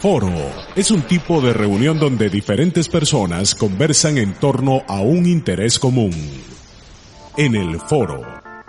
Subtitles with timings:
[0.00, 0.30] Foro
[0.76, 6.12] es un tipo de reunión donde diferentes personas conversan en torno a un interés común.
[7.36, 8.22] En el foro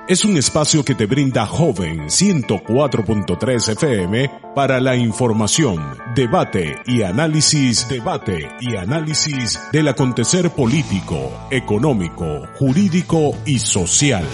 [0.08, 5.80] es un espacio que te brinda Joven 104.3 FM para la información,
[6.16, 14.26] debate y análisis, debate y análisis del acontecer político, económico, jurídico y social.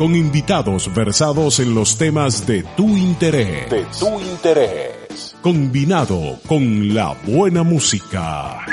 [0.00, 3.68] Con invitados versados en los temas de tu interés.
[3.68, 5.36] De tu interés.
[5.42, 8.64] Combinado con la buena música.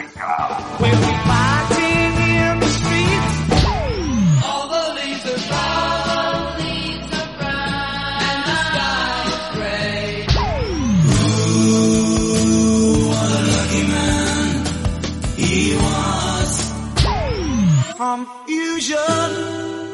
[17.97, 19.86] Confusion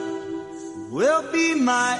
[0.93, 1.97] will be my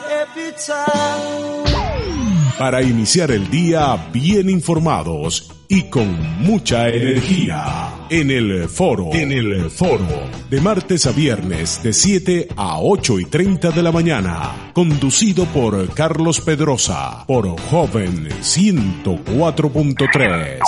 [2.59, 8.05] para iniciar el día bien informados y con mucha energía.
[8.09, 10.05] En el foro, en el foro,
[10.49, 15.91] de martes a viernes de 7 a 8 y 30 de la mañana, conducido por
[15.95, 20.59] Carlos Pedrosa, por Joven 104.3.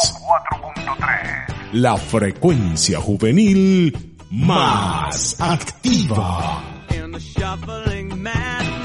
[1.74, 6.75] La frecuencia juvenil más activa.
[7.16, 8.85] A shuffling man.